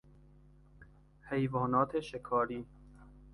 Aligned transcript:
حیوانات 1.29 1.99
شکاری 1.99 2.65